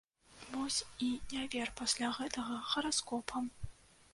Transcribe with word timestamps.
Вось 0.53 0.77
і 1.07 1.09
не 1.33 1.43
вер 1.55 1.69
пасля 1.81 2.09
гэтага 2.17 2.59
гараскопам! 2.73 3.43